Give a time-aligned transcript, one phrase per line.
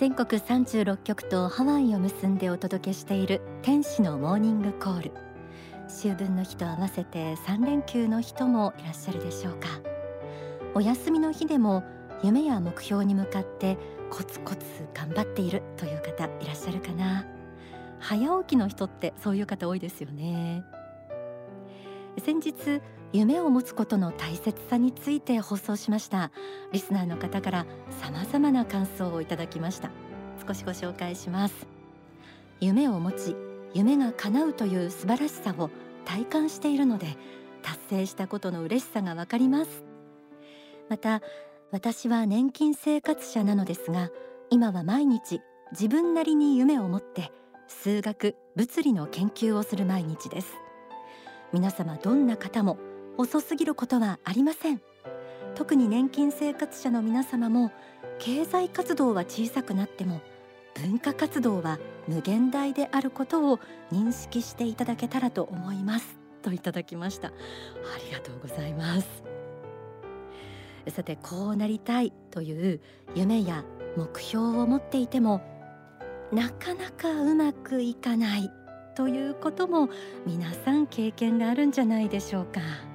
[0.00, 5.12] 全国36局とハワイを結んでお届けしている天使のモーニングコール。
[5.88, 9.68] 秋分の日と合わせて3連休の人もいらっしゃるでしょうか。
[10.72, 11.84] お休みの日でも
[12.22, 13.76] 夢や目標に向かって
[14.08, 14.64] コツコツ
[14.94, 17.26] 頑張っているという方いらっしゃるかな。
[17.98, 20.64] 早起きの人ってそういう方多いですよね。
[22.24, 22.80] 先日
[23.12, 26.30] 夢を持つことの大切さについて放送しました。
[26.72, 27.66] リスナーの方から
[28.00, 29.90] 様々な感想をいただきました。
[30.46, 31.66] 少しご紹介します。
[32.60, 33.36] 夢を持ち
[33.74, 35.70] 夢が叶うという素晴らしさを
[36.04, 37.16] 体感しているので
[37.62, 39.84] 達成したことの嬉しさがわかります。
[40.88, 41.20] また
[41.72, 44.10] 私は年金生活者なのですが
[44.50, 45.40] 今は毎日
[45.72, 47.32] 自分なりに夢を持って
[47.68, 50.54] 数学物理の研究をする毎日です。
[51.52, 52.78] 皆様どんな方も
[53.20, 54.80] 遅すぎることはありません。
[55.54, 57.70] 特に年金生活者の皆様も
[58.18, 60.20] 経済活動は小さくなっても
[60.74, 63.58] 文化活動は無限大であることを
[63.92, 66.18] 認識していただけたらと思います。
[66.42, 67.28] といただきました。
[67.28, 67.32] あ
[68.06, 69.22] りがとうございます。
[70.88, 72.80] さてこうなりたいという
[73.14, 73.64] 夢や
[73.96, 75.42] 目標を持っていても
[76.32, 78.50] なかなかうまくいかない
[78.94, 79.90] ということも
[80.26, 82.89] 皆さん経験があるんじゃないでしょうか。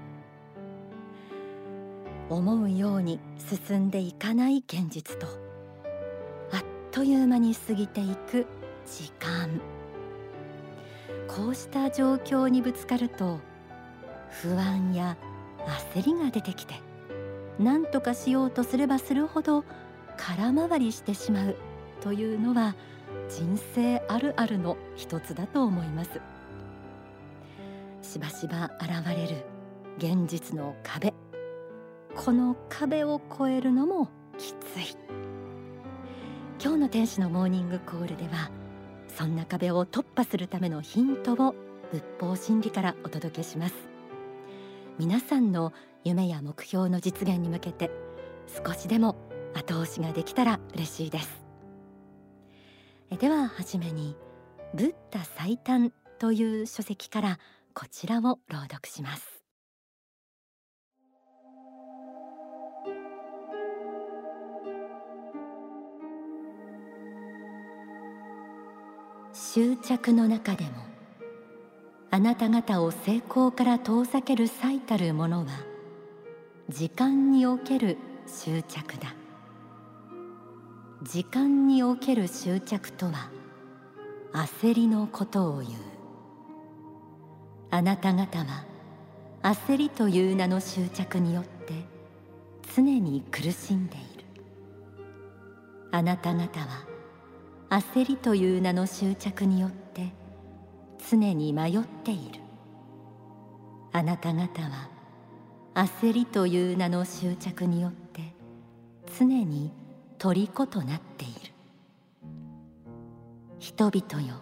[2.29, 3.19] 思うように
[3.67, 5.27] 進んでいかない現実と
[6.51, 8.45] あっという間に過ぎていく
[8.85, 9.61] 時間。
[11.27, 13.39] こうした状況にぶつかると
[14.29, 15.17] 不安や
[15.93, 16.75] 焦りが出てきて
[17.59, 19.63] 何とかしようとすればするほど
[20.17, 21.55] 空回りしてしまう
[22.01, 22.75] というのは
[23.29, 26.21] 人生あるあるの一つだと思います。
[28.01, 29.45] しばしば現れる
[29.97, 31.13] 現実の壁。
[32.15, 34.97] この壁を越えるのもきつい。
[36.63, 38.49] 今日の天使のモーニングコールでは
[39.07, 41.53] そんな壁を突破するためのヒントを
[41.91, 43.75] 仏法真理からお届けします。
[44.97, 45.73] 皆さんの
[46.03, 47.91] 夢や目標の実現に向けて
[48.65, 49.17] 少しでも
[49.53, 51.45] 後押しができたら嬉しいです。
[53.19, 54.15] でははじめに
[54.73, 57.39] ブッダ最短という書籍から
[57.73, 59.34] こちらを朗読します。
[69.37, 70.71] 執着の中でも
[72.09, 75.47] あなた方を成功から遠ざける最たるものは
[76.69, 79.13] 時間における執着だ。
[81.03, 83.29] 時間における執着とは
[84.31, 85.71] 焦りのことを言う。
[87.71, 88.63] あなた方は
[89.43, 91.73] 焦りという名の執着によって
[92.73, 94.23] 常に苦しんでいる。
[95.91, 96.94] あなた方は
[97.69, 100.13] 焦りという名の執着によって
[101.09, 102.39] 常に迷っている。
[103.91, 104.89] あなた方は
[105.73, 108.21] 焦りという名の執着によって
[109.17, 109.71] 常に
[110.17, 111.33] 虜となっている。
[113.59, 114.35] 人々よ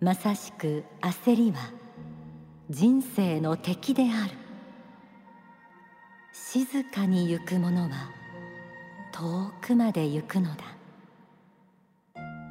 [0.00, 1.58] まさしく焦りは
[2.68, 4.34] 人生の敵である。
[6.32, 8.10] 静かに行く者は
[9.12, 10.77] 遠くまで行くのだ。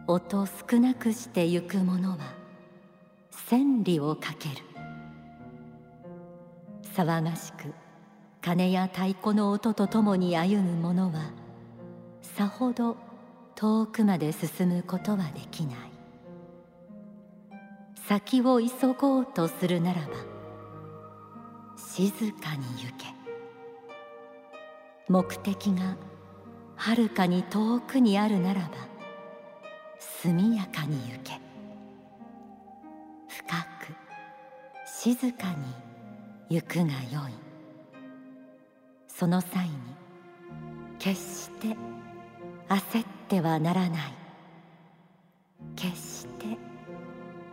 [0.09, 2.17] 音少なくして行く者は
[3.29, 4.55] 千里をかける。
[6.95, 7.73] 騒がしく
[8.41, 11.33] 鐘や太鼓の音とともに歩む者は
[12.21, 12.95] さほど
[13.55, 15.75] 遠くまで進むことはできない。
[18.07, 20.07] 先を急ごうとするならば
[21.75, 23.07] 静かに行け。
[25.09, 25.97] 目的が
[26.77, 28.96] はるかに遠くにあるならば
[29.99, 31.39] 速やかに行け。
[33.27, 33.95] 深く
[34.85, 35.53] 静か
[36.49, 37.33] に行くがよい。
[39.07, 39.73] その際に
[40.99, 41.75] 決して
[42.69, 44.13] 焦ってはならない。
[45.75, 46.57] 決して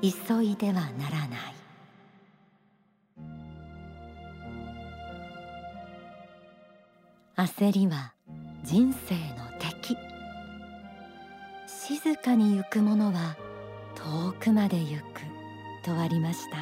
[0.03, 1.55] 急いではならない。
[7.37, 8.13] 焦りは
[8.63, 9.44] 人生の
[11.87, 13.37] 静かに行く者は
[13.95, 15.21] 遠くまで行く
[15.83, 16.57] とありました。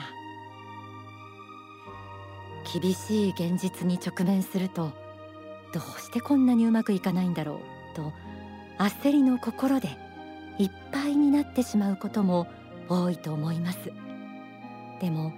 [2.77, 4.91] 厳しい現実に直面すると
[5.73, 7.61] どうしてこんなにうまくいかないんだろ
[7.93, 8.13] うと
[8.79, 9.91] 焦りの心で
[10.59, 12.49] いっぱいになってしまうことも
[12.89, 13.79] 多いと思います。
[15.01, 15.33] でも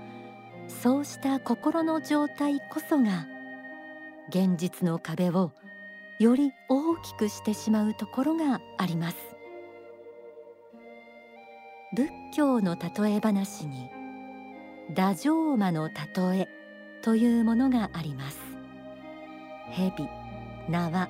[0.67, 3.27] そうした心の状態こそが
[4.31, 5.53] 現実の壁を
[6.19, 9.34] より大きくしてしまうところがあります。
[11.95, 13.89] 仏教の例え話に
[14.93, 15.95] 打上魔の例
[16.41, 16.49] え
[17.03, 18.41] というものがあります。
[19.71, 20.09] 蛇
[20.69, 21.09] 縄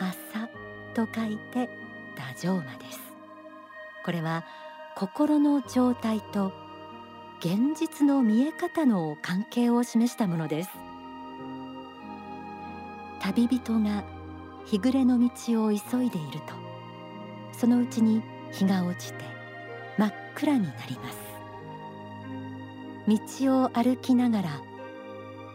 [0.00, 0.48] 朝
[0.94, 1.68] と書いて
[2.16, 3.00] 打上魔です。
[4.04, 4.44] これは
[4.96, 6.52] 心の状態と
[7.38, 10.70] 現実の見え方の関係を示したものです。
[13.20, 14.02] 旅人が
[14.64, 16.54] 日暮れの道を急いでいると
[17.52, 19.35] そのうちに日が落ちて
[20.36, 21.18] 真っ暗になります。
[23.38, 24.60] 道を歩きながら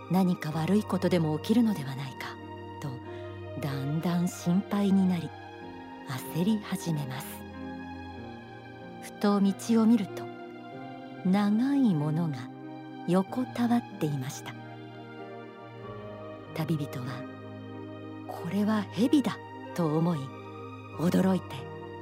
[0.10, 2.36] 何か悪いことでも起きるのではないか
[2.82, 2.90] と
[3.62, 5.30] だんだん心配になり
[6.34, 7.28] 焦り始めます。
[9.04, 10.24] ふと道を見ると
[11.26, 12.38] 長いものが
[13.08, 14.54] 横たわっていました。
[16.56, 17.06] 旅人は
[18.28, 19.38] これは蛇だ
[19.76, 20.20] と思い
[21.00, 21.46] 驚いて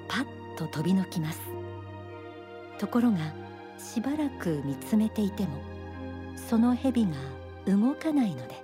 [0.08, 0.26] パッ
[0.58, 1.59] と飛び抜きます。
[2.80, 3.20] ところが
[3.78, 5.50] しばらく見つめていても
[6.36, 7.12] その蛇が
[7.68, 8.56] 動かないので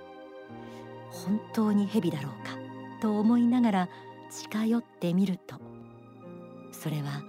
[1.10, 2.56] 本当に蛇だろうか
[3.00, 3.88] と思いながら
[4.30, 5.56] 近寄ってみると
[6.72, 7.22] それは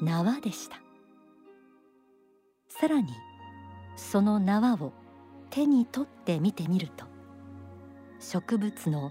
[0.00, 0.80] 縄でした。
[2.68, 3.08] さらに
[3.96, 4.92] その縄を
[5.50, 7.04] 手に取って見てみると
[8.20, 9.10] 植物の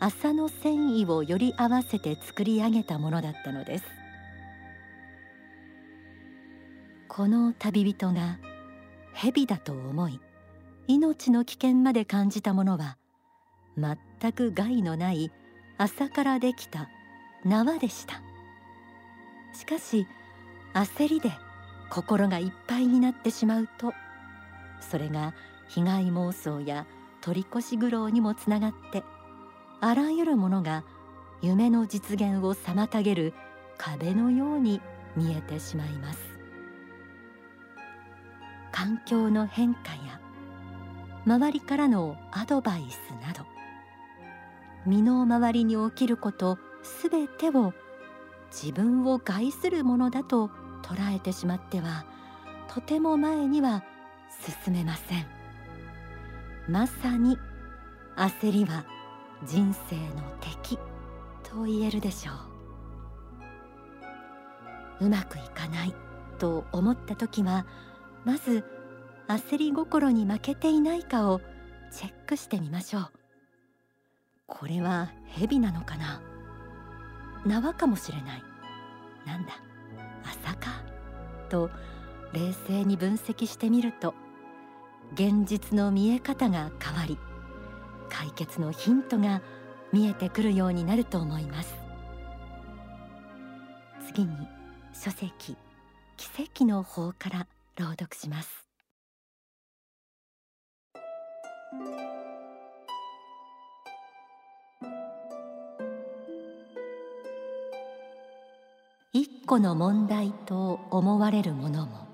[0.00, 3.84] 麻の繊維をより合わせて作り上げたものだったのです。
[7.16, 8.38] この旅人が
[9.14, 10.20] 蛇だと思い
[10.86, 12.98] 命の危険まで感じたものは
[13.78, 15.32] 全く害のない
[15.78, 16.90] 麻からできた
[17.42, 18.20] 縄でした。
[19.54, 20.06] しかし
[20.74, 21.32] 焦りで
[21.88, 23.94] 心がいっぱいになってしまうと
[24.82, 25.32] それが
[25.68, 26.86] 被害妄想や
[27.22, 29.02] 取り越し苦労にもつながって
[29.80, 30.84] あらゆるものが
[31.40, 33.32] 夢の実現を妨げる
[33.78, 34.82] 壁のように
[35.16, 36.35] 見えてしまいます。
[38.72, 40.20] 環境の変化や
[41.26, 43.44] 周りからのアドバイスなど
[44.86, 47.72] 身の回りに起きることすべてを
[48.50, 50.50] 自分を害するものだと
[50.82, 52.06] 捉えてしまっては
[52.72, 53.82] とても前には
[54.64, 55.26] 進めません。
[56.68, 57.38] まさに
[58.16, 58.84] 焦りは
[59.44, 60.78] 人生の敵
[61.42, 62.32] と言えるでしょ
[65.00, 65.06] う。
[65.06, 65.94] うまくいかない
[66.38, 67.66] と思った時は
[68.26, 68.64] まず
[69.28, 71.40] 焦り心に負けていないかを
[71.92, 73.10] チェックしてみましょう。
[74.48, 76.20] これは蛇なのかな？
[77.46, 78.42] 縄かもしれない。
[79.24, 79.52] なんだ？
[80.24, 80.82] 朝か？
[81.48, 81.70] と
[82.32, 84.12] 冷静に分析してみると
[85.14, 87.18] 現実の見え方が変わり
[88.08, 89.40] 解決のヒントが
[89.92, 91.76] 見えてくるようになると思います。
[94.08, 94.48] 次に
[94.92, 95.56] 書籍
[96.16, 97.46] 奇跡の法から
[97.78, 98.66] 朗読します。
[109.12, 112.06] 一個の問題と思われるものも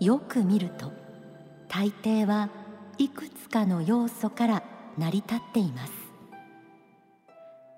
[0.00, 0.92] よく見ると
[1.68, 2.50] 大抵は
[2.98, 4.62] いくつかの要素から
[4.98, 5.92] 成り立っています。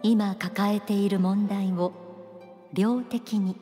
[0.02, 1.92] 今抱えている問題を
[2.72, 3.56] 量的に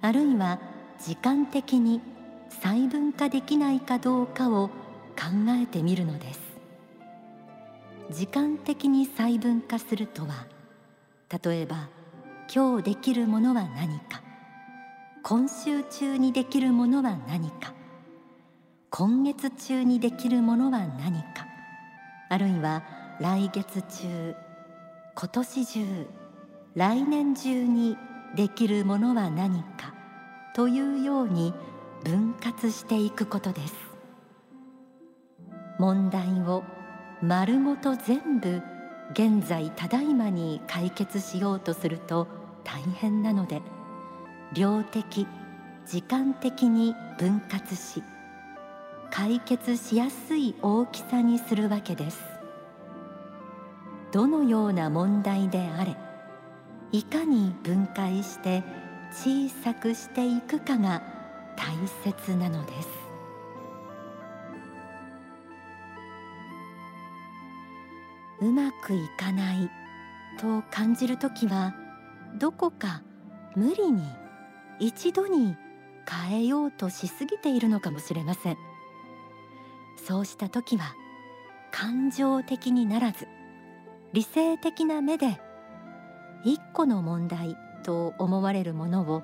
[0.00, 0.58] あるいは
[0.98, 2.00] 時間的に
[2.62, 4.72] 細分化できないかどうかを考
[5.48, 6.40] えてみるのです。
[8.10, 10.46] 時間的に細分化するとは
[11.42, 11.88] 例えば
[12.54, 14.22] 今日できるものは何か
[15.22, 17.72] 今週中にできるものは何か
[18.90, 21.46] 今月中にできるものは何か
[22.28, 22.84] あるいは
[23.20, 24.34] 来月中
[25.14, 26.06] 今年中
[26.74, 27.96] 来年中に
[28.36, 29.94] できるものは何か
[30.54, 31.54] というように
[32.04, 33.74] 分割していくことです。
[35.78, 36.62] 問題を
[37.22, 38.62] 丸ごと全部
[39.12, 42.28] 現在ただいまに解決しようとすると
[42.62, 43.60] 大変なので
[44.52, 45.26] 量的
[45.86, 48.02] 時間的に分割し
[49.10, 52.22] 解決しやすい大きさにするわけです。
[54.12, 55.96] どのような問題であれ
[56.92, 58.62] いかに分解して
[59.10, 61.13] 小さくしていくかが
[61.56, 62.88] 大切なのです。
[68.40, 69.70] うまくいかない
[70.38, 71.74] と感じるときは
[72.38, 73.02] どこか
[73.56, 74.02] 無理に
[74.80, 75.56] 一度に
[76.28, 78.56] 変えようとしすぎているのかもしれません。
[80.06, 80.94] そうした時は
[81.70, 83.26] 感情的にならず
[84.12, 85.40] 理性的な目で
[86.44, 89.22] 一個の問題と思われるものを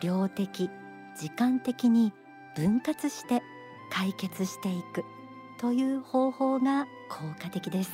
[0.00, 0.70] 量的
[1.18, 2.12] 時間的に
[2.56, 3.42] 分割して
[3.90, 5.04] 解決していく
[5.60, 7.92] という方法が効果的です。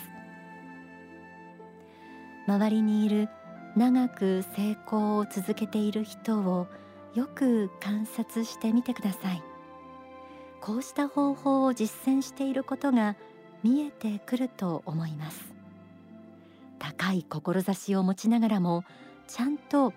[2.46, 3.28] 周りにいる
[3.76, 6.66] 長く成功を続けている人を
[7.14, 9.42] よく観察してみてください。
[10.60, 13.16] こうした方法を実践していることが
[13.62, 15.52] 見えてくると思います。
[16.78, 18.84] 高い志を持ちながらも
[19.26, 19.92] ちゃんと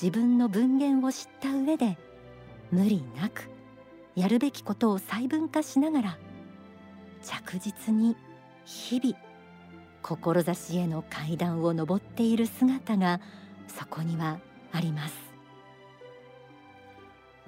[0.00, 1.98] 自分の分限を知った上で
[2.70, 3.50] 無理なく
[4.14, 6.18] やるべきことを細分化しながら
[7.22, 8.16] 着実に
[8.64, 9.16] 日々
[10.02, 13.20] 志への階段を上っている姿が
[13.66, 14.38] そこには
[14.72, 15.14] あります。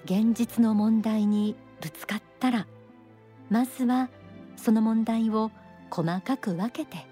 [0.05, 2.67] 現実の問題にぶつかったら
[3.51, 4.09] まずは
[4.57, 5.51] その問題を
[5.91, 7.07] 細かく分けて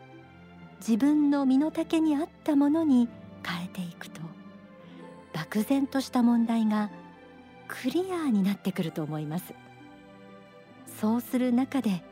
[0.81, 3.09] 自分の身の丈に合ったものに
[3.45, 4.21] 変えていくと
[5.33, 6.91] 漠然とした問題が
[7.69, 9.55] クリアになってくると思います。
[11.01, 12.03] そうする中で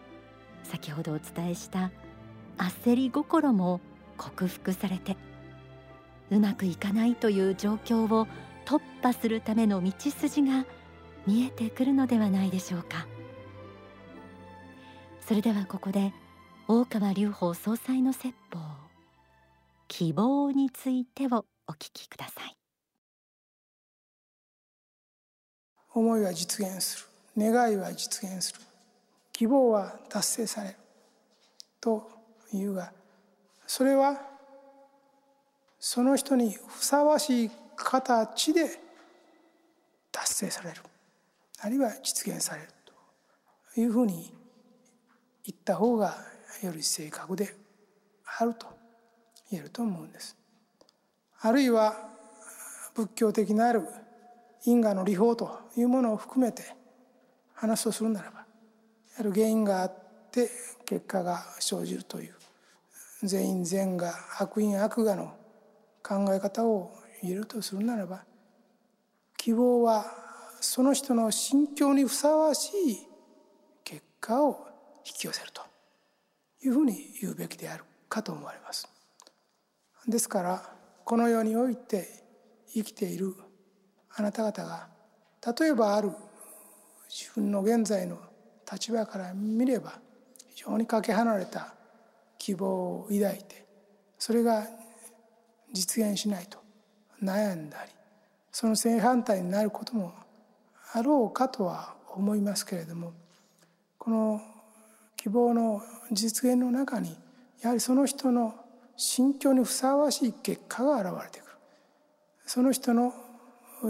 [0.63, 1.91] 先ほどお伝えした
[2.59, 3.81] 焦り心も
[4.17, 5.17] 克服されて
[6.31, 8.27] うまくいかないという状況を
[8.65, 10.67] 突破するための道筋が
[11.27, 13.07] 見えてくるのではないでしょうか。
[15.21, 16.13] それではここで
[16.69, 18.61] 大川隆法総裁の説法
[19.89, 22.64] 希望についてをお聞きください。
[25.95, 27.53] 思いは実現する。
[27.53, 28.61] 願いは実現する。
[29.33, 30.77] 希望は達成される。
[31.81, 32.11] と
[32.53, 32.93] いうが
[33.67, 34.21] それは
[35.79, 38.71] その人にふさわしい形で
[40.11, 40.77] 達成される。
[41.61, 42.69] あるいは実現される。
[43.75, 44.33] というふうに
[45.45, 46.17] 言った方が
[46.63, 47.55] より正確で
[48.39, 48.67] あると
[49.51, 50.37] 言えると思うんです。
[51.41, 51.95] あるいは
[52.95, 53.87] 仏教的なある
[54.67, 56.63] 因果の理法というものを含めて
[57.55, 58.45] 話すとするならばや
[59.19, 59.95] はり原因があっ
[60.31, 60.49] て
[60.87, 62.35] 結果が生じるという
[63.23, 65.35] 全員善が悪因悪我の
[66.03, 66.93] 考え方を
[67.23, 68.25] 言えるとするならば
[69.37, 70.07] 希望は
[70.61, 72.99] その人の心境にふさわしい
[73.85, 74.67] 結果を
[75.07, 75.63] 引き寄せると
[76.63, 78.89] いうふうに言うべきであるかと思われます。
[80.09, 80.71] ですから
[81.05, 82.09] この世において
[82.73, 83.35] 生きている
[84.17, 84.87] あなた方が
[85.59, 86.11] 例えばある
[87.09, 88.19] 自分の現在の
[88.71, 89.99] 立場から見れば
[90.55, 91.75] 非常にかけ離れた
[92.39, 93.65] 希望を抱いて
[94.19, 94.67] それが
[95.73, 96.59] 実現しないと
[97.23, 97.91] 悩んだり
[98.53, 100.13] その正反対になることも
[100.93, 103.13] あろうかとは思いますけれども
[103.99, 104.41] この
[105.17, 107.17] 希望の実現の中に
[107.63, 108.55] やはりその人の
[108.97, 111.53] 心境にふさわしい結果が現れてくる。
[112.47, 113.15] その人の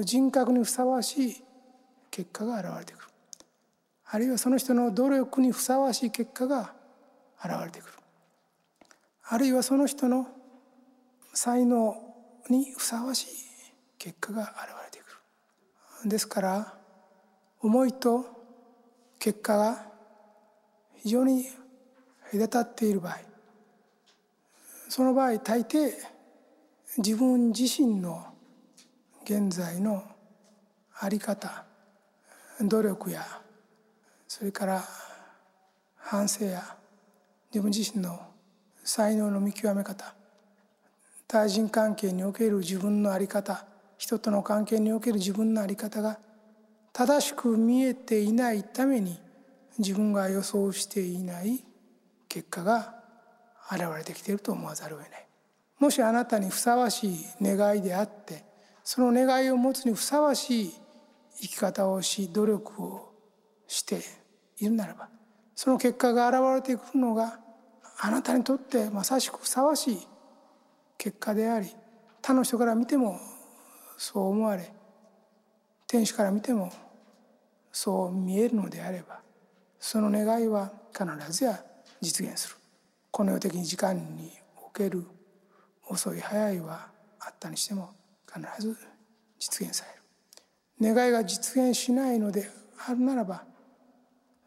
[0.03, 1.43] 人格にふさわしい
[2.11, 3.05] 結果が現れてくる。
[4.07, 6.73] あるいはその人の努力にふさわしい結果が
[7.45, 7.93] 現れてくる。
[9.27, 10.29] あるいはその人の
[11.33, 11.97] 才能
[12.49, 13.27] にふさわしい
[13.99, 14.53] 結果が現
[14.85, 16.09] れてくる。
[16.09, 16.75] ですから
[17.61, 18.27] 思いと
[19.19, 19.87] 結果が
[20.97, 21.47] 非常に
[22.31, 23.19] 隔たっている場合
[24.89, 25.93] その場合大抵
[26.99, 28.34] 自分自身の
[29.25, 30.04] 現在の
[31.00, 31.64] 在り方
[32.61, 33.26] 努力や
[34.28, 34.85] それから
[35.97, 36.76] 反省や
[37.50, 38.21] 自分自身の
[38.85, 40.14] 才能の見極め方
[41.26, 43.64] 対人関係における自分の在り方
[43.97, 46.19] 人との関係における自分の在り方が
[46.93, 49.19] 正しく見えていないために
[49.78, 51.64] 自分が予想していない
[52.28, 52.95] 結果が
[53.73, 55.26] 現れてきていると思わざるを得ない。
[55.78, 58.45] もしあなたにふさわしい願いであって
[58.85, 60.75] その願いを持つにふさわしい
[61.41, 63.12] 生き方をし努力を
[63.67, 64.00] して
[64.61, 65.09] いるならば
[65.57, 67.41] その結果が現れてくるのが
[67.99, 69.99] あなたにとってまさしくふさわしい
[70.99, 71.69] 結果であり
[72.23, 73.19] 他の人から見ても
[73.97, 74.73] そう思われ
[75.87, 76.73] 天使から見ても
[77.73, 79.21] そう見えるのであれば
[79.81, 81.62] その願いは必ずや
[82.00, 82.57] 実現する。
[83.11, 84.33] この世的に時間に
[84.67, 85.05] おける
[85.88, 86.88] 遅い早いは
[87.21, 87.91] あったにしても
[88.35, 88.76] 必ず
[89.38, 89.85] 実現さ
[90.81, 90.95] れる。
[90.95, 92.50] 願いが実現しないので
[92.87, 93.45] あるならば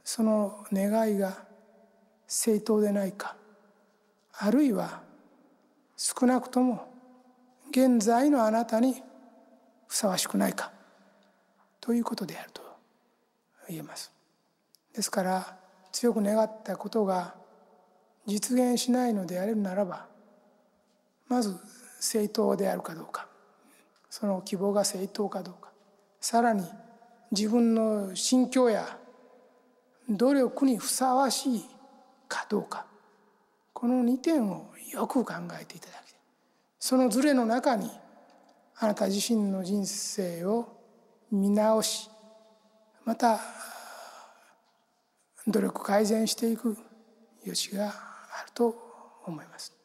[0.04, 1.46] その願いが
[2.28, 3.36] 正当でないか
[4.40, 5.02] あるいは
[5.96, 6.94] 少なくとも
[7.72, 9.02] 現在のあなたに
[9.88, 10.72] ふさわしくないか
[11.80, 12.62] ということであると
[13.70, 14.12] 言えます。
[14.94, 15.58] ですから
[15.92, 17.36] 強く願ったことが
[18.26, 20.08] 実現しないのであれるならば
[21.28, 21.56] まず
[22.00, 23.27] 正当であるかどうか
[24.10, 25.72] その希望が正当かどうか。
[26.20, 26.64] さらに
[27.32, 28.98] 自分の心境や
[30.10, 31.66] 努力にふさわしい
[32.28, 32.86] かどうか。
[33.74, 36.20] この2点をよく考えていただきたい。
[36.80, 37.92] そのズレの中に
[38.80, 40.68] あなた自身の人生を
[41.32, 42.10] 見直し
[43.04, 43.40] また
[45.48, 46.78] 努力改善していく
[47.44, 48.76] 余地があると
[49.26, 49.77] 思います。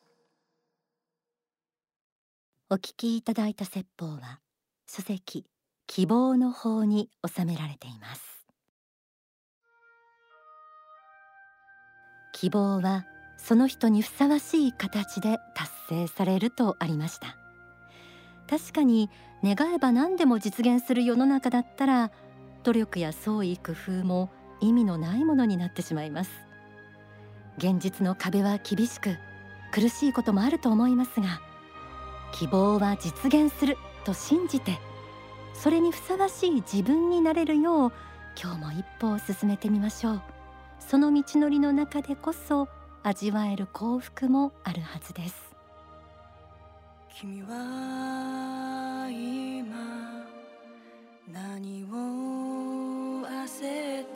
[2.73, 4.41] お聞きいただいた説法は
[4.88, 5.45] 書籍
[5.87, 8.47] 希望の法に収められています。
[12.33, 13.05] 希望は
[13.37, 17.37] その人にふさわしい形で達成されるとありました。
[18.49, 19.11] 確かに
[19.45, 22.11] 願えば何でも実現する世の中だったら
[22.62, 24.31] 努力や創意工夫も
[24.62, 26.31] 意味のないものになってしまいます。
[27.59, 29.19] 現実の壁は厳しく
[29.73, 31.51] 苦しいこともあると思いますが
[32.32, 34.78] 希望は実現すると信じて
[35.54, 37.92] それにふさわしい自分になれるよう
[38.40, 40.22] 今日も一歩を進めてみましょう。
[40.80, 42.66] その道のりの中でこそ
[43.02, 45.54] 味わえる幸福もあるはずです。
[47.14, 49.76] 君は今
[51.32, 51.88] 何を
[53.26, 54.06] 焦っ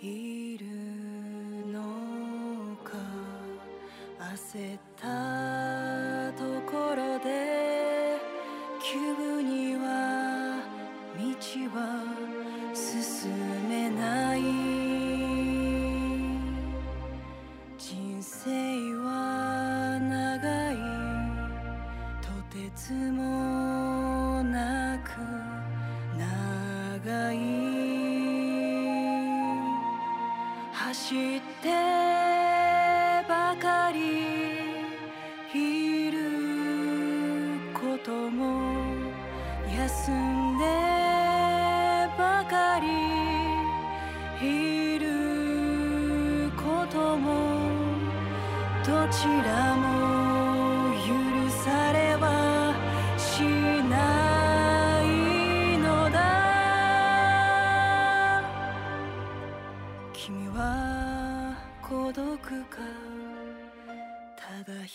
[0.00, 0.66] ている
[1.72, 1.82] の
[2.84, 2.92] か
[4.18, 5.61] 焦った
[13.22, 13.30] 進
[13.68, 14.40] めない。
[17.78, 18.50] 人生
[18.96, 20.76] は長い。
[22.20, 25.10] とてつもなく
[26.18, 27.36] 長い。
[30.72, 31.81] 走って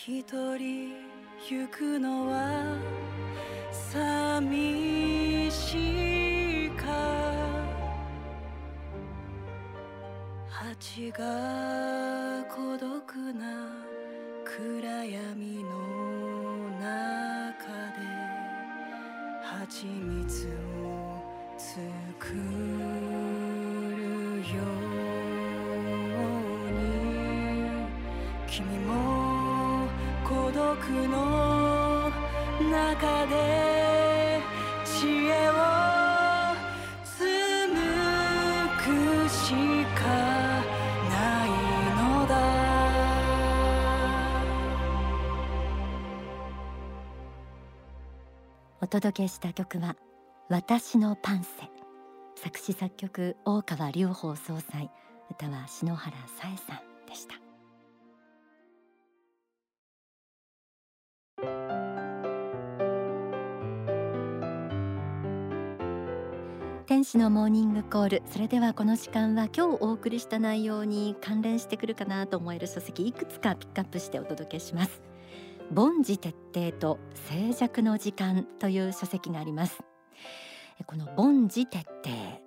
[0.10, 0.24] 一
[0.58, 0.94] 人
[1.50, 2.78] 行くのは
[3.72, 6.86] 寂しいか。
[10.50, 11.87] 蜂が
[28.58, 29.88] 君も
[30.28, 30.58] 孤独
[31.08, 32.10] の
[32.72, 34.41] 中で
[34.84, 35.54] 知恵を
[37.06, 37.70] 紡
[38.84, 39.54] ぐし
[39.93, 40.02] か
[41.08, 41.48] ない
[42.02, 42.34] のだ。
[48.82, 49.96] お届けした曲は
[50.50, 51.70] 私のパンセ。
[52.36, 54.89] 作詞作曲大川隆法総裁。
[55.30, 57.46] 歌は篠原さえさんでした。
[66.97, 68.23] 天使のモーニングコール。
[68.25, 75.03] それではこの時間は今日お送りした内容に関連してくるかなと思える書籍いくつかピックアップしてお届けします
[75.71, 76.97] 凡事徹底と
[77.29, 79.77] 静寂の時間という書籍があります。
[80.88, 82.41] この凡事徹底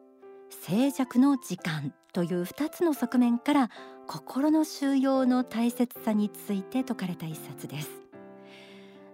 [0.48, 3.70] 静寂の時間という2つの側面から
[4.08, 7.88] 心の収容の大切さについて説かれた一冊です。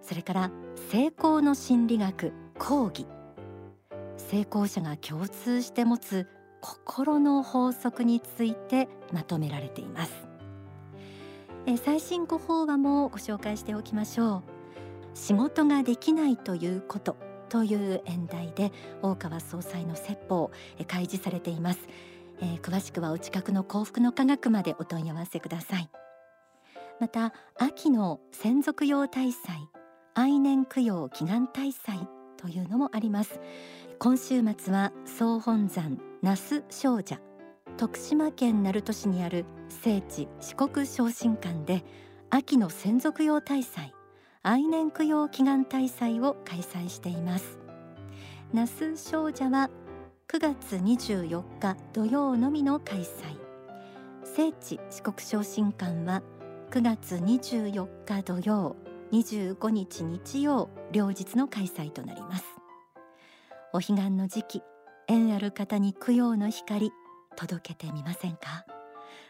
[0.01, 0.51] それから
[0.89, 3.05] 成功の心理学講義
[4.17, 6.27] 成功者が共通して持つ
[6.61, 10.27] 心の法則についてまとめられています。
[11.65, 14.43] え最新ご法話もご紹介しておきましょう。
[15.13, 17.15] 仕事ができないということ。
[17.49, 21.79] という演題で大川総裁の説法え開示されています、
[22.41, 25.89] えー詳しくはお近くの幸福の科学までお問い合わせください。
[26.99, 29.69] また秋の専属用大祭
[30.13, 31.99] 愛年供養祈願大祭
[32.37, 33.39] というのもあります。
[33.99, 37.19] 今週末は総本山那須少社
[37.77, 41.83] 徳島県鳴門市にある聖地四国昇進館で
[42.29, 43.95] 秋の専属用大祭
[44.43, 47.57] 愛年供養祈願大祭を開催しています。
[48.53, 49.71] 那須少社は
[50.27, 53.05] 9月24日土曜のみの開催。
[54.23, 56.21] 聖地四国昇進館は
[56.69, 58.75] 9月24日土曜
[59.11, 62.56] 25日日曜両日の開催となります。
[63.73, 64.61] お彼岸の時期
[65.07, 66.91] 縁ある方に供養の光
[67.35, 68.65] 届けてみませんか？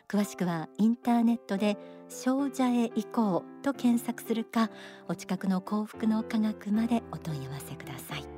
[0.07, 4.69] 詳しくはインターネットで少女へ行こうと検索するか
[5.09, 8.36] お近くの幸福の科学までお問い合わせください。